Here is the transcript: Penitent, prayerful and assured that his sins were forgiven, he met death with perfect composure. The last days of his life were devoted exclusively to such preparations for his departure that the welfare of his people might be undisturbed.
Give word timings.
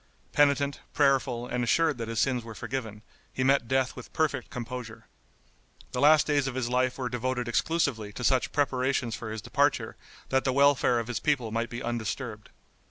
Penitent, 0.31 0.79
prayerful 0.95 1.45
and 1.45 1.63
assured 1.63 1.99
that 1.99 2.07
his 2.07 2.19
sins 2.19 2.43
were 2.43 2.55
forgiven, 2.55 3.03
he 3.31 3.43
met 3.43 3.67
death 3.67 3.95
with 3.95 4.11
perfect 4.13 4.49
composure. 4.49 5.05
The 5.91 6.01
last 6.01 6.25
days 6.25 6.47
of 6.47 6.55
his 6.55 6.69
life 6.69 6.97
were 6.97 7.07
devoted 7.07 7.47
exclusively 7.47 8.11
to 8.13 8.23
such 8.23 8.51
preparations 8.51 9.13
for 9.13 9.29
his 9.31 9.43
departure 9.43 9.95
that 10.29 10.43
the 10.43 10.53
welfare 10.53 10.97
of 10.97 11.05
his 11.07 11.19
people 11.19 11.51
might 11.51 11.69
be 11.69 11.83
undisturbed. 11.83 12.49